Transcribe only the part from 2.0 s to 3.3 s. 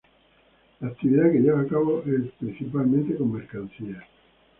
es principalmente